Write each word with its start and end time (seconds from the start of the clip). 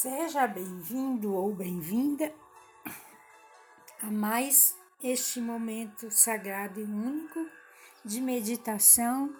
Seja 0.00 0.46
bem-vindo 0.46 1.34
ou 1.34 1.54
bem-vinda 1.54 2.32
a 4.00 4.06
mais 4.06 4.74
este 5.02 5.42
momento 5.42 6.10
sagrado 6.10 6.80
e 6.80 6.84
único 6.84 7.46
de 8.02 8.18
meditação 8.18 9.36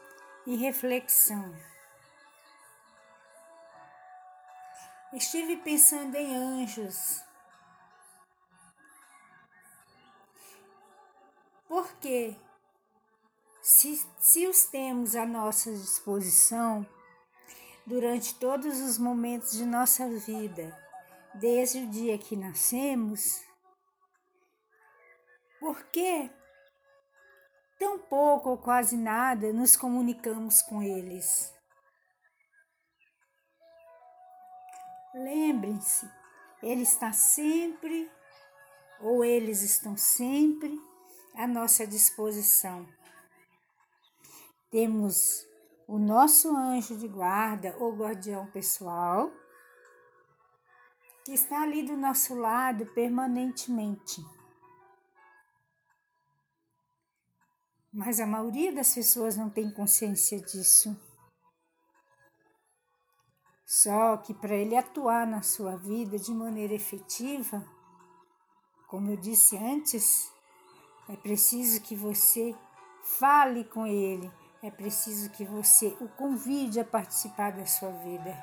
e 0.46 0.56
reflexão. 0.56 1.50
Estive 5.14 5.56
pensando 5.56 6.14
em 6.16 6.36
anjos. 6.36 7.24
Porque 11.66 12.36
se, 13.62 14.06
se 14.18 14.46
os 14.46 14.64
temos 14.64 15.16
à 15.16 15.24
nossa 15.24 15.72
disposição, 15.72 16.86
durante 17.90 18.36
todos 18.36 18.78
os 18.80 18.98
momentos 18.98 19.50
de 19.50 19.66
nossa 19.66 20.08
vida, 20.08 20.78
desde 21.34 21.80
o 21.80 21.90
dia 21.90 22.16
que 22.16 22.36
nascemos, 22.36 23.42
por 25.58 25.82
que 25.86 26.30
tão 27.80 27.98
pouco 27.98 28.50
ou 28.50 28.58
quase 28.58 28.96
nada 28.96 29.52
nos 29.52 29.76
comunicamos 29.76 30.62
com 30.62 30.80
eles? 30.80 31.52
Lembrem-se, 35.12 36.08
Ele 36.62 36.82
está 36.82 37.12
sempre, 37.12 38.08
ou 39.00 39.24
eles 39.24 39.62
estão 39.62 39.96
sempre 39.96 40.80
à 41.34 41.44
nossa 41.44 41.84
disposição. 41.84 42.86
Temos 44.70 45.49
o 45.90 45.98
nosso 45.98 46.56
anjo 46.56 46.96
de 46.96 47.08
guarda 47.08 47.76
ou 47.80 47.92
guardião 47.96 48.46
pessoal, 48.46 49.28
que 51.24 51.32
está 51.32 51.62
ali 51.62 51.82
do 51.82 51.96
nosso 51.96 52.32
lado 52.36 52.86
permanentemente. 52.94 54.24
Mas 57.92 58.20
a 58.20 58.26
maioria 58.26 58.72
das 58.72 58.94
pessoas 58.94 59.36
não 59.36 59.50
tem 59.50 59.68
consciência 59.68 60.40
disso. 60.40 60.96
Só 63.66 64.16
que 64.18 64.32
para 64.32 64.54
ele 64.54 64.76
atuar 64.76 65.26
na 65.26 65.42
sua 65.42 65.74
vida 65.74 66.20
de 66.20 66.32
maneira 66.32 66.72
efetiva, 66.72 67.66
como 68.86 69.10
eu 69.10 69.16
disse 69.16 69.56
antes, 69.56 70.32
é 71.08 71.16
preciso 71.16 71.82
que 71.82 71.96
você 71.96 72.56
fale 73.02 73.64
com 73.64 73.88
ele, 73.88 74.30
é 74.62 74.70
preciso 74.70 75.30
que 75.30 75.44
você 75.44 75.96
o 76.00 76.08
convide 76.08 76.80
a 76.80 76.84
participar 76.84 77.52
da 77.52 77.64
sua 77.64 77.90
vida. 77.90 78.36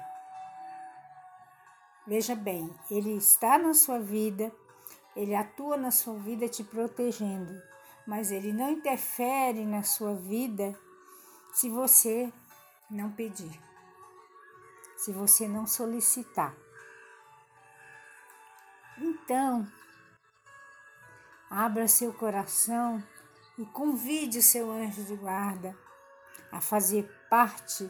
Veja 2.08 2.36
bem, 2.36 2.74
ele 2.90 3.16
está 3.18 3.58
na 3.58 3.74
sua 3.74 4.00
vida, 4.00 4.52
ele 5.16 5.36
atua 5.36 5.78
na 5.78 5.92
sua 5.92 6.18
vida 6.18 6.48
te 6.48 6.64
protegendo, 6.64 7.62
mas 8.06 8.32
ele 8.32 8.52
não 8.52 8.72
interfere 8.72 9.66
na 9.66 9.84
sua 9.84 10.16
vida 10.16 10.78
se 11.54 11.70
você 11.70 12.32
não 12.90 13.12
pedir, 13.12 13.60
se 14.96 15.12
você 15.12 15.48
não 15.48 15.68
solicitar. 15.68 16.56
Então, 18.98 19.68
abra 21.50 21.88
seu 21.88 22.12
coração 22.14 23.04
e 23.60 23.66
convide 23.66 24.40
o 24.40 24.44
seu 24.44 24.72
anjo 24.72 25.04
de 25.04 25.16
guarda 25.16 25.87
a 26.58 26.62
fazer 26.62 27.04
parte 27.30 27.88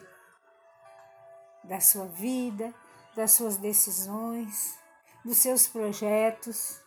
da 1.63 1.79
sua 1.79 2.05
vida, 2.05 2.73
das 3.15 3.31
suas 3.31 3.55
decisões, 3.55 4.77
dos 5.23 5.37
seus 5.37 5.69
projetos, 5.69 6.81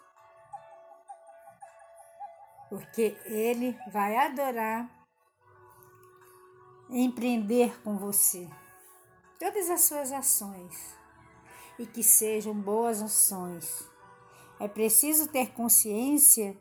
porque 2.68 3.18
ele 3.24 3.78
vai 3.90 4.14
adorar 4.14 4.90
empreender 6.90 7.80
com 7.82 7.96
você 7.96 8.46
todas 9.38 9.70
as 9.70 9.80
suas 9.80 10.12
ações 10.12 10.94
e 11.78 11.86
que 11.86 12.02
sejam 12.02 12.52
boas 12.52 13.00
ações. 13.00 13.88
É 14.58 14.68
preciso 14.68 15.28
ter 15.28 15.54
consciência 15.54 16.54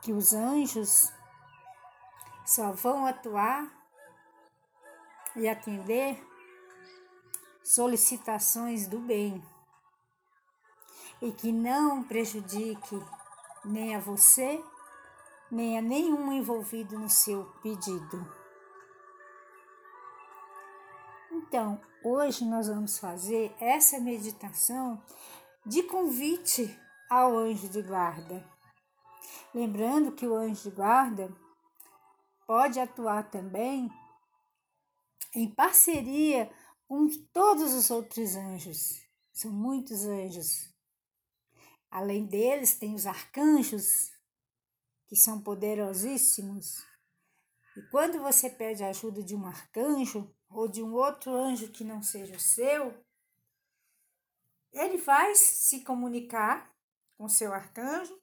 que 0.00 0.12
os 0.12 0.32
anjos 0.32 1.12
só 2.46 2.70
vão 2.70 3.06
atuar 3.06 3.83
e 5.36 5.48
atender 5.48 6.22
solicitações 7.62 8.86
do 8.86 8.98
bem 8.98 9.42
e 11.20 11.32
que 11.32 11.50
não 11.50 12.02
prejudique 12.02 13.00
nem 13.64 13.94
a 13.94 13.98
você, 13.98 14.62
nem 15.50 15.78
a 15.78 15.82
nenhum 15.82 16.32
envolvido 16.32 16.98
no 16.98 17.08
seu 17.08 17.44
pedido. 17.62 18.44
Então, 21.32 21.80
hoje 22.02 22.44
nós 22.44 22.68
vamos 22.68 22.98
fazer 22.98 23.54
essa 23.58 23.98
meditação 23.98 25.02
de 25.64 25.82
convite 25.84 26.78
ao 27.08 27.36
anjo 27.36 27.68
de 27.68 27.80
guarda. 27.80 28.44
Lembrando 29.54 30.12
que 30.12 30.26
o 30.26 30.34
anjo 30.34 30.68
de 30.68 30.76
guarda 30.76 31.32
pode 32.46 32.78
atuar 32.78 33.30
também 33.30 33.90
em 35.34 35.52
parceria 35.52 36.50
com 36.86 37.08
todos 37.32 37.74
os 37.74 37.90
outros 37.90 38.36
anjos. 38.36 39.02
São 39.32 39.50
muitos 39.50 40.04
anjos. 40.04 40.72
Além 41.90 42.26
deles, 42.26 42.78
tem 42.78 42.94
os 42.94 43.06
arcanjos, 43.06 44.12
que 45.06 45.16
são 45.16 45.40
poderosíssimos. 45.40 46.84
E 47.76 47.82
quando 47.90 48.20
você 48.20 48.48
pede 48.48 48.84
a 48.84 48.88
ajuda 48.88 49.22
de 49.22 49.34
um 49.34 49.44
arcanjo 49.46 50.32
ou 50.48 50.68
de 50.68 50.82
um 50.82 50.94
outro 50.94 51.34
anjo 51.34 51.72
que 51.72 51.82
não 51.82 52.02
seja 52.02 52.36
o 52.36 52.40
seu, 52.40 52.94
ele 54.72 54.98
vai 54.98 55.34
se 55.34 55.82
comunicar 55.82 56.72
com 57.16 57.28
seu 57.28 57.52
arcanjo 57.52 58.20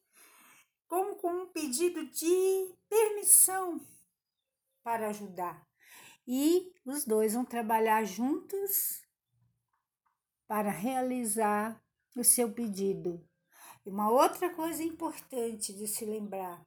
como 0.88 1.16
com 1.16 1.44
um 1.44 1.48
pedido 1.48 2.06
de 2.08 2.76
permissão 2.90 3.80
para 4.84 5.08
ajudar 5.10 5.71
e 6.34 6.72
os 6.86 7.03
dois 7.03 7.34
vão 7.34 7.44
trabalhar 7.44 8.06
juntos 8.06 9.03
para 10.47 10.72
realizar 10.72 11.84
o 12.16 12.24
seu 12.24 12.50
pedido. 12.50 13.22
E 13.86 13.90
uma 13.90 14.09
outra 14.09 14.50
coisa 14.56 14.81
importante 14.81 15.74
de 15.74 15.86
se 15.86 16.06
lembrar: 16.06 16.66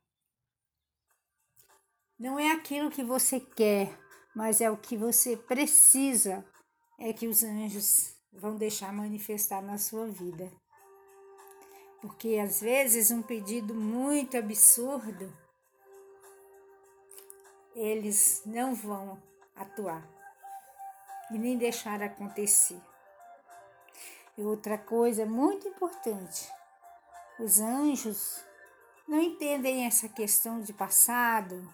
não 2.19 2.39
é 2.39 2.51
aquilo 2.51 2.91
que 2.91 3.03
você 3.03 3.41
quer, 3.41 3.99
mas 4.37 4.61
é 4.61 4.71
o 4.71 4.77
que 4.77 4.99
você 4.99 5.35
precisa, 5.35 6.45
é 6.99 7.11
que 7.15 7.27
os 7.27 7.43
anjos 7.43 8.15
vão 8.31 8.59
deixar 8.59 8.93
manifestar 8.93 9.63
na 9.63 9.79
sua 9.79 10.07
vida. 10.09 10.53
Porque 12.03 12.37
às 12.37 12.61
vezes 12.61 13.11
um 13.11 13.23
pedido 13.23 13.75
muito 13.75 14.37
absurdo, 14.37 15.35
eles 17.75 18.43
não 18.45 18.75
vão 18.75 19.19
atuar 19.57 20.03
e 21.31 21.39
nem 21.39 21.57
deixar 21.57 22.03
acontecer. 22.03 22.81
E 24.37 24.43
outra 24.43 24.77
coisa 24.77 25.25
muito 25.25 25.69
importante: 25.69 26.51
os 27.39 27.61
anjos 27.61 28.45
não 29.07 29.21
entendem 29.21 29.87
essa 29.87 30.09
questão 30.09 30.61
de 30.61 30.73
passado, 30.73 31.69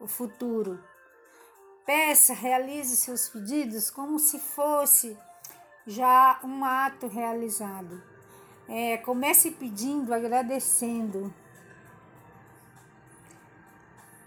o 0.00 0.06
futuro. 0.06 0.82
Peça, 1.84 2.34
realize 2.34 2.96
seus 2.96 3.28
pedidos 3.28 3.90
como 3.90 4.18
se 4.18 4.38
fosse 4.38 5.16
já 5.86 6.38
um 6.44 6.64
ato 6.64 7.06
realizado. 7.06 8.02
É, 8.68 8.98
comece 8.98 9.50
pedindo, 9.52 10.12
agradecendo. 10.12 11.32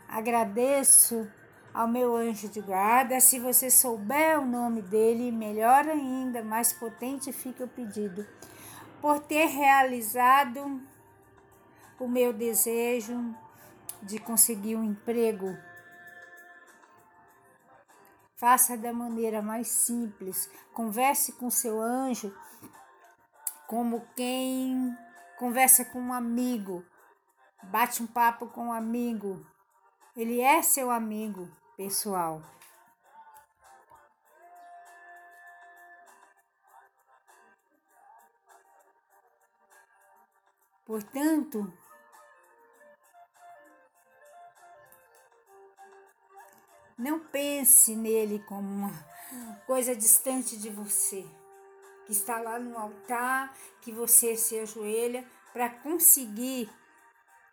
Agradeço 0.07 1.31
ao 1.73 1.87
meu 1.87 2.15
anjo 2.15 2.49
de 2.49 2.61
guarda. 2.61 3.19
Se 3.19 3.39
você 3.39 3.69
souber 3.69 4.39
o 4.39 4.45
nome 4.45 4.81
dele, 4.81 5.31
melhor 5.31 5.87
ainda, 5.87 6.43
mais 6.43 6.73
potente 6.73 7.31
fica 7.31 7.63
o 7.63 7.67
pedido. 7.67 8.27
Por 9.01 9.19
ter 9.19 9.45
realizado 9.45 10.81
o 11.99 12.07
meu 12.07 12.33
desejo 12.33 13.35
de 14.01 14.19
conseguir 14.19 14.75
um 14.75 14.83
emprego. 14.83 15.57
Faça 18.35 18.75
da 18.75 18.91
maneira 18.91 19.41
mais 19.41 19.67
simples. 19.67 20.49
Converse 20.73 21.33
com 21.33 21.49
seu 21.49 21.79
anjo 21.79 22.35
como 23.67 24.05
quem 24.15 24.97
conversa 25.37 25.85
com 25.85 26.01
um 26.01 26.13
amigo. 26.13 26.83
Bate 27.63 28.03
um 28.03 28.07
papo 28.07 28.47
com 28.47 28.65
um 28.65 28.73
amigo. 28.73 29.45
Ele 30.15 30.41
é 30.41 30.61
seu 30.61 30.91
amigo 30.91 31.49
pessoal. 31.75 32.41
Portanto, 40.85 41.71
não 46.97 47.19
pense 47.19 47.95
nele 47.95 48.39
como 48.39 48.67
uma 48.67 49.11
coisa 49.65 49.95
distante 49.95 50.57
de 50.57 50.69
você, 50.69 51.25
que 52.05 52.11
está 52.11 52.39
lá 52.41 52.59
no 52.59 52.77
altar, 52.77 53.55
que 53.81 53.91
você 53.91 54.35
se 54.35 54.59
ajoelha 54.59 55.25
para 55.53 55.69
conseguir 55.69 56.69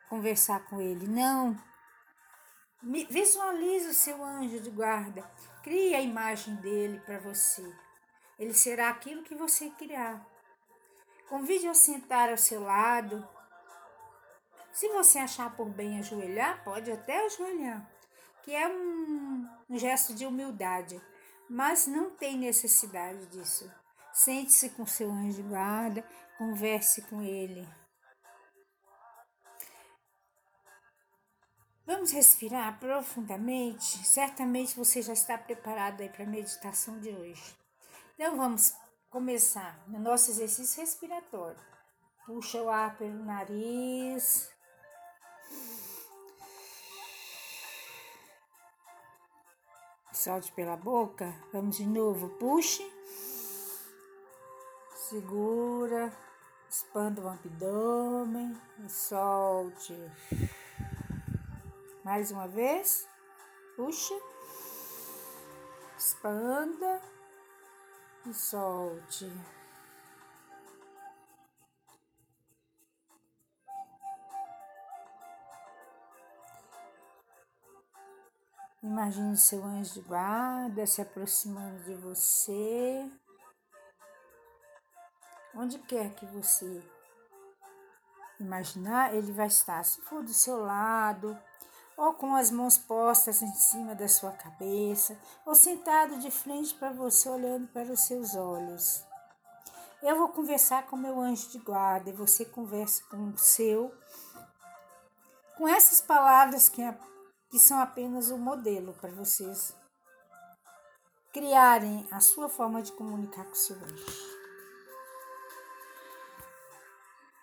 conversar 0.09 0.65
com 0.67 0.81
ele. 0.81 1.07
Não, 1.07 1.57
Visualize 2.83 3.89
o 3.89 3.95
seu 3.95 4.23
anjo 4.23 4.61
de 4.61 4.71
guarda. 4.71 5.29
Crie 5.63 5.95
a 5.95 6.01
imagem 6.01 6.55
dele 6.57 7.01
para 7.01 7.19
você. 7.19 7.63
Ele 8.39 8.55
será 8.55 8.89
aquilo 8.89 9.25
que 9.25 9.35
você 9.35 9.69
criar. 9.71 10.25
Convide-o 11.29 11.71
a 11.71 11.75
sentar 11.75 12.31
ao 12.31 12.39
seu 12.39 12.63
lado. 12.63 13.27
Se 14.73 14.89
você 14.91 15.19
achar 15.19 15.55
por 15.57 15.69
bem 15.69 15.99
ajoelhar, 15.99 16.63
pode 16.63 16.91
até 16.91 17.27
ajoelhar, 17.27 17.85
que 18.43 18.55
é 18.55 18.69
um, 18.69 19.49
um 19.69 19.77
gesto 19.77 20.15
de 20.15 20.25
humildade, 20.25 21.03
mas 21.51 21.87
não 21.87 22.11
tem 22.11 22.39
necessidade 22.39 23.27
disso. 23.27 23.71
Sente-se 24.13 24.71
com 24.71 24.87
seu 24.87 25.11
anjo 25.11 25.43
de 25.43 25.49
guarda, 25.49 26.09
converse 26.39 27.03
com 27.03 27.23
ele. 27.23 27.69
Vamos 31.89 32.11
respirar 32.11 32.79
profundamente. 32.79 34.07
Certamente 34.07 34.77
você 34.77 35.01
já 35.01 35.15
está 35.15 35.39
preparado 35.39 36.03
aí 36.03 36.09
para 36.11 36.23
a 36.23 36.27
meditação 36.27 37.01
de 37.01 37.09
hoje. 37.09 37.57
Então 38.15 38.37
vamos 38.37 38.75
começar 39.09 39.83
no 39.87 39.99
nosso 39.99 40.31
exercício 40.31 40.83
respiratório. 40.83 41.59
Puxa 42.27 42.61
o 42.61 42.69
ar 42.69 42.99
pelo 42.99 43.25
nariz. 43.25 44.51
Solte 50.13 50.53
pela 50.53 50.77
boca. 50.77 51.35
Vamos 51.55 51.79
de 51.79 51.87
novo. 51.87 52.29
Puxe. 52.39 52.87
Segura. 55.09 56.13
Expanda 56.69 57.23
o 57.23 57.29
abdômen 57.31 58.55
e 58.85 58.91
solte. 58.91 59.97
Mais 62.09 62.31
uma 62.31 62.49
vez. 62.49 63.07
Puxa. 63.77 64.15
Expanda 65.99 67.03
e 68.25 68.33
solte. 68.33 69.31
Imagine 78.83 79.37
seu 79.37 79.63
anjo 79.63 79.93
de 79.93 80.01
guarda 80.01 80.87
se 80.87 81.03
aproximando 81.03 81.85
de 81.85 81.95
você. 81.97 83.13
Onde 85.55 85.79
quer 85.81 86.15
que 86.15 86.25
você 86.25 86.83
imaginar, 88.41 89.15
ele 89.15 89.31
vai 89.31 89.49
estar. 89.49 89.85
Se 89.85 90.01
for 90.01 90.23
do 90.23 90.33
seu 90.33 90.57
lado, 90.57 91.39
ou 91.99 92.15
com 92.15 92.37
as 92.37 92.49
mãos 92.53 92.79
postas 92.79 93.43
em 93.43 93.53
cima 93.55 93.93
da 93.93 94.07
sua 94.07 94.31
cabeça, 94.31 95.19
ou 95.45 95.53
sentado 95.53 96.17
de 96.21 96.31
frente 96.31 96.73
para 96.77 96.93
você, 96.93 97.29
olhando 97.29 97.67
para 97.67 97.93
os 97.93 98.03
seus 98.03 98.37
olhos. 98.37 99.05
Eu 100.01 100.17
vou 100.17 100.29
conversar 100.29 100.87
com 100.87 100.97
meu 100.97 101.21
anjo 101.21 101.49
de 101.49 101.59
guarda 101.59 102.09
e 102.09 102.13
você 102.13 102.45
conversa 102.45 103.03
com 103.11 103.31
o 103.31 103.37
seu, 103.37 103.93
com 105.57 105.67
essas 105.67 106.01
palavras 106.01 106.69
que, 106.69 106.81
é, 106.81 106.97
que 107.51 107.59
são 107.59 107.81
apenas 107.81 108.31
um 108.31 108.39
modelo 108.39 108.95
para 109.01 109.11
vocês 109.11 109.75
criarem 111.33 112.07
a 112.13 112.21
sua 112.21 112.49
forma 112.49 112.81
de 112.81 112.93
comunicar 112.93 113.45
com 113.45 113.53
o 113.53 113.57
seu 113.57 113.75
anjo. 113.75 114.39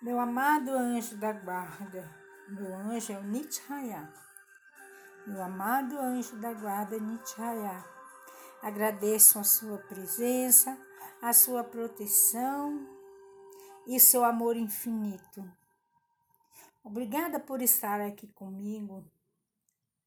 Meu 0.00 0.18
amado 0.18 0.70
anjo 0.70 1.14
da 1.18 1.32
guarda, 1.32 2.10
meu 2.48 2.74
anjo 2.74 3.12
é 3.12 3.18
o 3.18 3.22
Nichaya 3.22 4.25
meu 5.26 5.42
amado 5.42 5.98
anjo 5.98 6.36
da 6.36 6.52
guarda 6.52 6.98
Nichaya. 6.98 7.84
Agradeço 8.62 9.38
a 9.38 9.44
sua 9.44 9.78
presença, 9.78 10.78
a 11.20 11.32
sua 11.32 11.64
proteção 11.64 12.86
e 13.86 13.98
seu 13.98 14.24
amor 14.24 14.56
infinito. 14.56 15.44
Obrigada 16.84 17.40
por 17.40 17.60
estar 17.60 18.00
aqui 18.00 18.28
comigo 18.28 19.04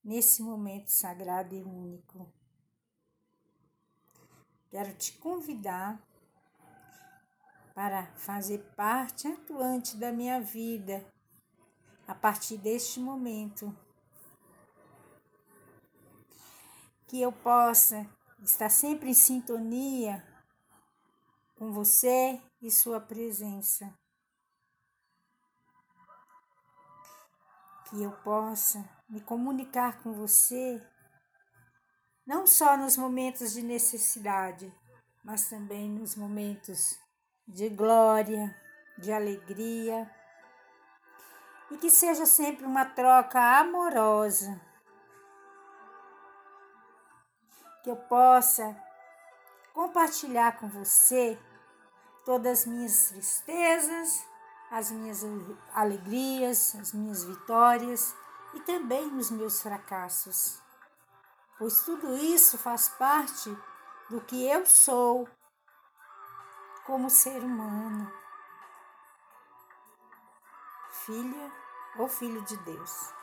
nesse 0.03 0.41
momento 0.41 0.89
sagrado 0.89 1.53
e 1.53 1.61
único. 1.61 2.31
Quero 4.69 4.93
te 4.93 5.13
convidar 5.17 6.01
para 7.75 8.05
fazer 8.15 8.59
parte 8.75 9.27
atuante 9.27 9.97
da 9.97 10.11
minha 10.11 10.39
vida 10.39 11.05
a 12.07 12.15
partir 12.15 12.57
deste 12.57 12.99
momento 12.99 13.75
que 17.09 17.19
eu 17.19 17.31
possa 17.31 18.07
estar 18.39 18.69
sempre 18.69 19.09
em 19.09 19.15
sintonia 19.15 20.23
com 21.55 21.71
você 21.71 22.39
e 22.61 22.69
sua 22.69 23.01
presença. 23.01 23.91
Que 27.89 28.03
eu 28.03 28.11
possa 28.17 28.87
me 29.09 29.19
comunicar 29.21 30.03
com 30.03 30.13
você, 30.13 30.79
não 32.27 32.45
só 32.45 32.77
nos 32.77 32.95
momentos 32.95 33.53
de 33.53 33.63
necessidade, 33.63 34.71
mas 35.23 35.49
também 35.49 35.89
nos 35.89 36.15
momentos 36.15 36.95
de 37.47 37.69
glória, 37.69 38.55
de 38.99 39.11
alegria, 39.11 40.07
e 41.71 41.77
que 41.77 41.89
seja 41.89 42.27
sempre 42.27 42.67
uma 42.67 42.85
troca 42.85 43.39
amorosa 43.59 44.68
que 47.83 47.89
eu 47.89 47.95
possa 47.95 48.75
compartilhar 49.73 50.59
com 50.59 50.67
você 50.67 51.39
todas 52.25 52.59
as 52.59 52.65
minhas 52.65 53.09
tristezas, 53.09 54.25
as 54.69 54.91
minhas 54.91 55.23
alegrias, 55.73 56.75
as 56.75 56.93
minhas 56.93 57.23
vitórias 57.23 58.15
e 58.53 58.59
também 58.61 59.15
os 59.15 59.31
meus 59.31 59.61
fracassos. 59.61 60.61
Pois 61.57 61.81
tudo 61.81 62.15
isso 62.17 62.57
faz 62.57 62.89
parte 62.89 63.55
do 64.09 64.21
que 64.21 64.45
eu 64.45 64.65
sou 64.65 65.27
como 66.85 67.09
ser 67.09 67.43
humano, 67.43 68.11
filha 71.05 71.51
ou 71.97 72.07
filho 72.07 72.41
de 72.43 72.57
Deus. 72.57 73.18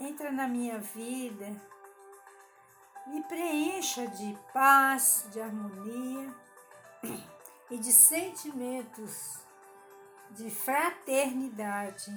Entra 0.00 0.32
na 0.32 0.48
minha 0.48 0.78
vida, 0.78 1.54
me 3.06 3.22
preencha 3.24 4.06
de 4.06 4.36
paz, 4.52 5.26
de 5.30 5.40
harmonia 5.40 6.34
e 7.70 7.76
de 7.76 7.92
sentimentos 7.92 9.38
de 10.30 10.50
fraternidade. 10.50 12.10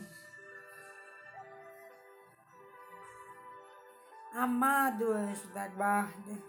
Amado 4.33 5.11
anjo 5.11 5.47
da 5.49 5.67
guarda, 5.67 6.41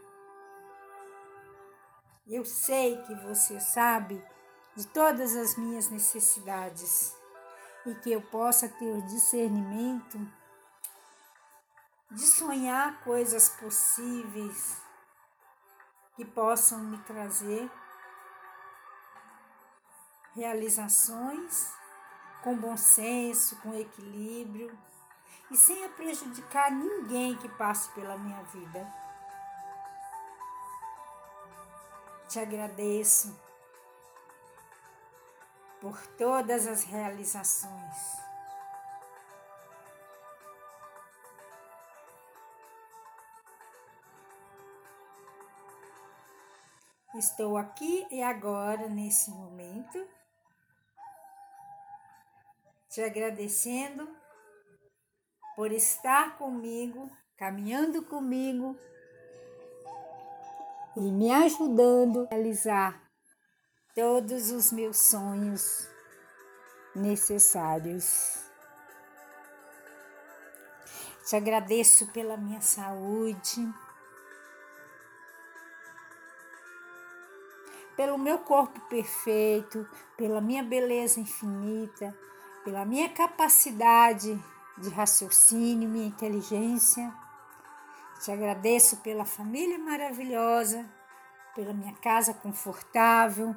eu 2.26 2.44
sei 2.44 3.02
que 3.02 3.14
você 3.16 3.60
sabe 3.60 4.24
de 4.74 4.86
todas 4.86 5.36
as 5.36 5.56
minhas 5.56 5.90
necessidades 5.90 7.14
e 7.84 7.94
que 7.96 8.12
eu 8.12 8.22
possa 8.22 8.68
ter 8.68 9.02
discernimento 9.02 10.18
de 12.14 12.26
sonhar 12.26 13.00
coisas 13.00 13.49
possíveis 13.49 14.80
que 16.14 16.25
possam 16.25 16.78
me 16.78 16.99
trazer 16.99 17.68
realizações 20.33 21.73
com 22.42 22.56
bom 22.56 22.76
senso, 22.76 23.56
com 23.56 23.75
equilíbrio 23.75 24.78
e 25.50 25.56
sem 25.56 25.88
prejudicar 25.90 26.71
ninguém 26.71 27.37
que 27.37 27.49
passe 27.49 27.90
pela 27.90 28.16
minha 28.16 28.42
vida. 28.44 28.87
Te 32.28 32.38
agradeço 32.38 33.37
por 35.80 36.00
todas 36.16 36.66
as 36.66 36.85
realizações 36.85 38.23
estou 47.18 47.56
aqui 47.56 48.06
e 48.11 48.23
agora, 48.23 48.88
nesse 48.88 49.30
momento, 49.30 50.06
te 52.88 53.00
agradecendo 53.02 54.09
por 55.56 55.73
estar 55.73 56.37
comigo, 56.37 57.11
caminhando 57.37 58.02
comigo 58.02 58.76
e 60.97 61.00
me 61.00 61.33
ajudando 61.33 62.26
a 62.26 62.35
realizar 62.35 63.00
todos 63.94 64.50
os 64.50 64.73
meus 64.73 64.97
sonhos 64.97 65.88
necessários. 66.94 68.44
Te 71.28 71.37
agradeço 71.37 72.06
pela 72.09 72.37
minha 72.37 72.61
saúde, 72.61 73.66
pelo 77.96 78.18
meu 78.18 78.38
corpo 78.38 78.80
perfeito, 78.88 79.88
pela 80.16 80.40
minha 80.40 80.62
beleza 80.62 81.20
infinita, 81.20 82.16
pela 82.64 82.84
minha 82.84 83.08
capacidade 83.08 84.38
de 84.78 84.90
raciocínio, 84.90 85.88
minha 85.88 86.06
inteligência. 86.06 87.12
Te 88.20 88.32
agradeço 88.32 88.98
pela 88.98 89.24
família 89.24 89.78
maravilhosa, 89.78 90.84
pela 91.54 91.72
minha 91.72 91.94
casa 91.96 92.34
confortável, 92.34 93.54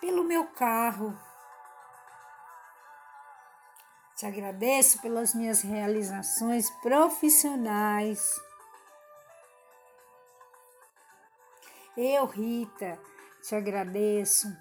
pelo 0.00 0.24
meu 0.24 0.44
carro 0.46 1.16
te 4.18 4.26
agradeço 4.26 5.00
pelas 5.00 5.32
minhas 5.32 5.60
realizações 5.60 6.68
profissionais. 6.82 8.34
Eu, 11.96 12.26
Rita, 12.26 12.98
te 13.48 13.54
agradeço 13.54 14.54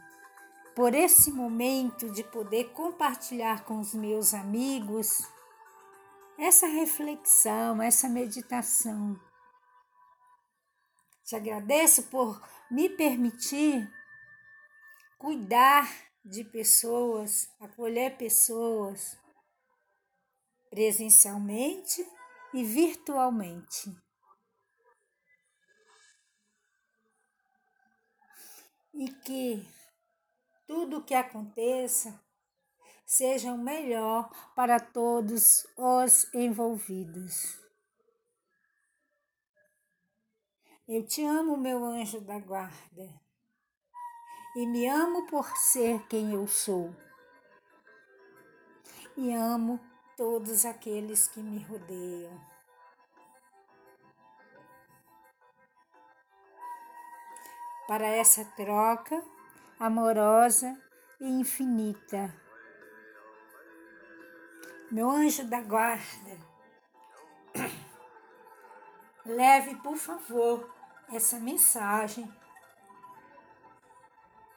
por 0.73 0.95
esse 0.95 1.29
momento 1.29 2.09
de 2.09 2.23
poder 2.23 2.71
compartilhar 2.71 3.65
com 3.65 3.81
os 3.81 3.93
meus 3.93 4.33
amigos 4.33 5.27
essa 6.39 6.67
reflexão, 6.67 7.81
essa 7.81 8.07
meditação. 8.07 9.19
Te 11.25 11.35
agradeço 11.35 12.03
por 12.03 12.41
me 12.71 12.87
permitir 12.87 13.91
cuidar 15.17 15.93
de 16.23 16.45
pessoas, 16.45 17.49
acolher 17.59 18.15
pessoas 18.15 19.17
presencialmente 20.69 22.07
e 22.53 22.63
virtualmente. 22.63 24.06
E 28.99 29.09
que 29.09 29.63
tudo 30.65 30.97
o 30.97 31.03
que 31.03 31.13
aconteça 31.13 32.19
seja 33.05 33.53
o 33.53 33.57
melhor 33.57 34.27
para 34.55 34.79
todos 34.79 35.67
os 35.77 36.33
envolvidos. 36.33 37.61
Eu 40.87 41.05
te 41.05 41.23
amo, 41.23 41.55
meu 41.55 41.85
anjo 41.85 42.19
da 42.21 42.39
guarda, 42.39 43.21
e 44.55 44.65
me 44.65 44.87
amo 44.87 45.27
por 45.27 45.45
ser 45.57 46.07
quem 46.07 46.33
eu 46.33 46.47
sou. 46.47 46.89
E 49.15 49.31
amo 49.31 49.79
todos 50.17 50.65
aqueles 50.65 51.27
que 51.27 51.39
me 51.39 51.59
rodeiam. 51.65 52.56
Para 57.87 58.07
essa 58.07 58.43
troca 58.43 59.23
amorosa 59.79 60.77
e 61.19 61.25
infinita. 61.25 62.33
Meu 64.91 65.09
anjo 65.09 65.43
da 65.45 65.61
guarda, 65.61 66.37
leve, 69.25 69.75
por 69.75 69.97
favor, 69.97 70.73
essa 71.11 71.39
mensagem 71.39 72.31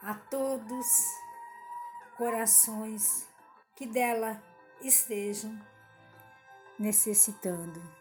a 0.03 0.15
todos 0.15 0.87
corações 2.17 3.29
que 3.75 3.87
dela 3.87 4.43
estejam 4.81 5.59
necessitando. 6.79 8.00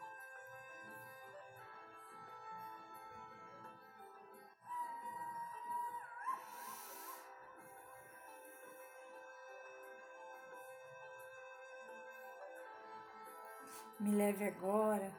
Me 14.00 14.12
leve 14.12 14.48
agora 14.48 15.12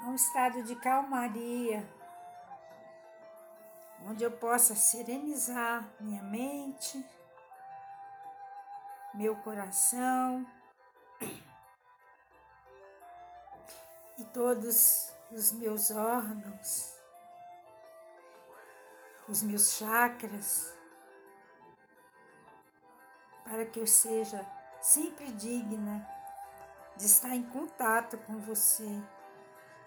a 0.00 0.06
um 0.06 0.14
estado 0.14 0.62
de 0.62 0.74
calmaria, 0.76 1.86
onde 4.06 4.24
eu 4.24 4.30
possa 4.30 4.74
serenizar 4.74 5.86
minha 6.00 6.22
mente, 6.22 7.04
meu 9.12 9.36
coração 9.36 10.46
e 14.16 14.24
todos 14.32 15.12
os 15.30 15.52
meus 15.52 15.90
órgãos, 15.90 16.98
os 19.28 19.42
meus 19.42 19.74
chakras, 19.76 20.74
para 23.44 23.66
que 23.66 23.80
eu 23.80 23.86
seja 23.86 24.46
sempre 24.80 25.30
digna 25.32 26.21
de 26.96 27.06
estar 27.06 27.34
em 27.34 27.42
contato 27.42 28.18
com 28.18 28.38
você 28.40 29.02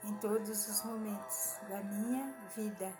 em 0.03 0.13
todos 0.17 0.67
os 0.67 0.83
momentos 0.83 1.57
da 1.69 1.81
minha 1.81 2.33
vida. 2.55 2.91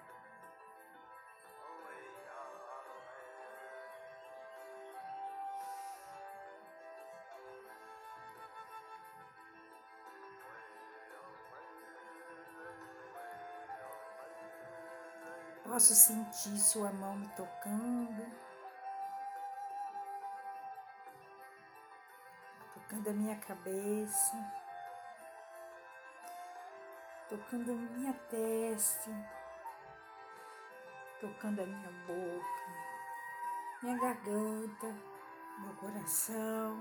Posso 15.64 15.94
sentir 15.94 16.58
sua 16.58 16.92
mão 16.94 17.18
me 17.18 17.28
tocando, 17.30 18.26
tocando 22.88 23.10
a 23.10 23.13
minha 23.13 23.36
cabeça, 23.38 24.54
tocando 27.27 27.72
a 27.72 27.75
minha 27.75 28.13
testa, 28.30 29.12
tocando 31.20 31.63
a 31.63 31.65
minha 31.65 31.92
boca, 32.06 32.63
minha 33.82 33.98
garganta, 33.98 34.88
meu 35.60 35.74
coração, 35.80 36.77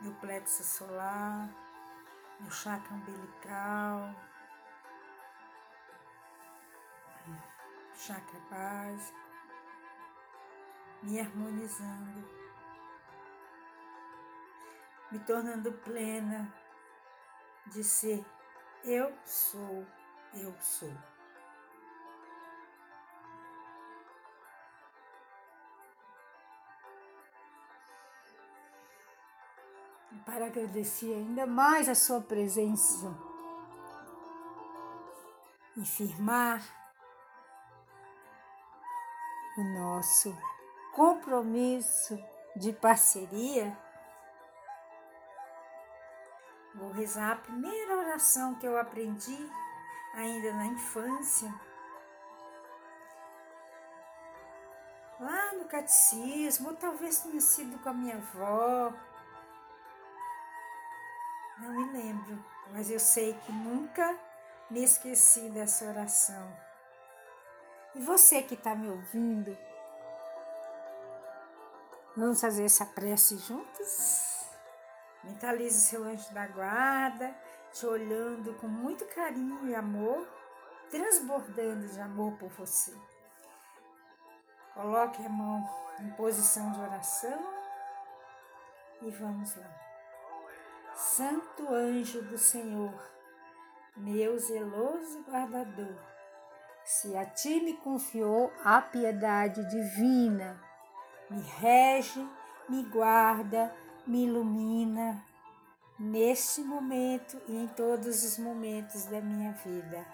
meu 0.00 0.14
plexo 0.14 0.62
solar, 0.62 1.48
meu 2.40 2.50
chakra 2.50 2.94
umbilical 2.94 4.14
chakra 7.94 8.40
básico, 8.50 9.18
me 11.04 11.20
harmonizando, 11.20 12.41
me 15.12 15.18
tornando 15.20 15.70
plena 15.72 16.50
de 17.66 17.84
ser 17.84 18.24
eu 18.82 19.12
sou, 19.26 19.86
eu 20.34 20.54
sou. 20.58 20.90
Para 30.24 30.46
agradecer 30.46 31.12
ainda 31.12 31.46
mais 31.46 31.88
a 31.88 31.94
sua 31.94 32.20
presença 32.20 33.14
e 35.76 35.84
firmar 35.84 36.62
o 39.58 39.62
nosso 39.62 40.34
compromisso 40.94 42.18
de 42.56 42.72
parceria, 42.72 43.76
vou 46.74 46.90
rezar 46.90 47.32
a 47.32 47.36
primeira 47.36 47.96
oração 47.96 48.54
que 48.54 48.66
eu 48.66 48.78
aprendi 48.78 49.50
ainda 50.14 50.52
na 50.52 50.66
infância. 50.66 51.52
Lá 55.20 55.52
no 55.54 55.66
catecismo, 55.66 56.70
ou 56.70 56.76
talvez 56.76 57.20
tenha 57.20 57.40
sido 57.40 57.78
com 57.78 57.88
a 57.88 57.94
minha 57.94 58.16
avó. 58.16 58.92
Não 61.58 61.70
me 61.70 61.92
lembro, 61.92 62.44
mas 62.72 62.90
eu 62.90 62.98
sei 62.98 63.34
que 63.34 63.52
nunca 63.52 64.18
me 64.68 64.82
esqueci 64.82 65.50
dessa 65.50 65.84
oração 65.84 66.56
E 67.94 68.00
você 68.00 68.42
que 68.42 68.54
está 68.54 68.74
me 68.74 68.88
ouvindo, 68.88 69.56
vamos 72.16 72.40
fazer 72.40 72.64
essa 72.64 72.86
prece 72.86 73.36
juntos? 73.36 74.31
Mentalize 75.24 75.80
seu 75.80 76.04
anjo 76.04 76.32
da 76.34 76.46
guarda, 76.46 77.34
te 77.72 77.86
olhando 77.86 78.54
com 78.54 78.66
muito 78.66 79.04
carinho 79.06 79.68
e 79.68 79.74
amor, 79.74 80.26
transbordando 80.90 81.86
de 81.88 82.00
amor 82.00 82.36
por 82.38 82.50
você. 82.50 82.92
Coloque 84.74 85.24
a 85.24 85.28
mão 85.28 85.68
em 86.00 86.10
posição 86.10 86.72
de 86.72 86.80
oração 86.80 87.38
e 89.00 89.10
vamos 89.10 89.54
lá. 89.56 89.70
Santo 90.94 91.72
anjo 91.72 92.22
do 92.22 92.36
Senhor, 92.36 92.94
meu 93.96 94.38
zeloso 94.38 95.22
guardador, 95.22 95.96
se 96.84 97.16
a 97.16 97.24
ti 97.24 97.60
me 97.60 97.74
confiou 97.78 98.52
a 98.64 98.80
piedade 98.80 99.64
divina, 99.68 100.60
me 101.30 101.40
rege, 101.40 102.28
me 102.68 102.82
guarda, 102.84 103.74
me 104.06 104.24
ilumina 104.24 105.24
neste 105.98 106.62
momento 106.62 107.40
e 107.46 107.56
em 107.56 107.68
todos 107.68 108.24
os 108.24 108.38
momentos 108.38 109.04
da 109.04 109.20
minha 109.20 109.52
vida. 109.52 110.04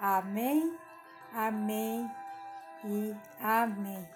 Amém, 0.00 0.78
amém 1.32 2.10
e 2.84 3.16
amém. 3.40 4.08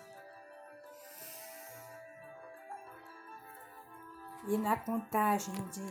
E 4.49 4.59
na 4.59 4.77
contagem 4.77 5.55
de 5.69 5.89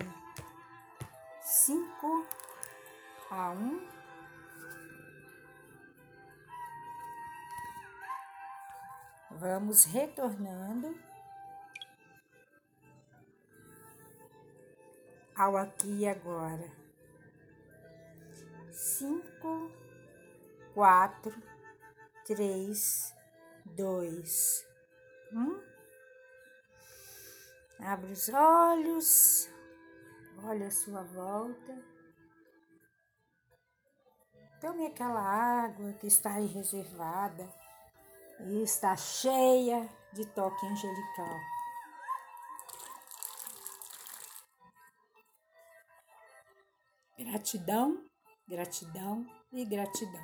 cinco 1.42 2.26
a 3.30 3.52
um, 3.52 3.82
vamos 9.32 9.86
retornando 9.86 11.11
ao 15.36 15.58
aqui 15.58 16.00
e 16.00 16.08
agora. 16.08 16.70
Cinco, 18.72 19.72
quatro, 20.74 21.34
três, 22.26 23.14
dois, 23.66 24.66
um. 25.32 25.60
Abre 27.80 28.12
os 28.12 28.30
olhos, 28.30 29.50
olha 30.44 30.68
a 30.68 30.72
sua 30.72 31.04
volta. 31.04 31.92
Tome 34.60 34.86
aquela 34.86 35.22
água 35.22 35.92
que 35.94 36.06
está 36.06 36.36
aí 36.36 36.46
reservada 36.46 37.50
e 38.42 38.62
está 38.62 38.96
cheia 38.96 39.90
de 40.14 40.26
toque 40.28 40.66
angelical. 40.66 41.40
Gratidão, 47.24 48.04
gratidão 48.48 49.24
e 49.54 49.64
gratidão. 49.64 50.22